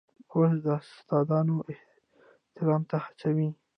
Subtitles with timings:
[0.31, 3.49] کورس د استادانو احترام ته هڅوي.